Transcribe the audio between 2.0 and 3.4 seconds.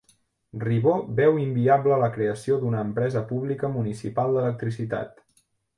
la creació d'una empresa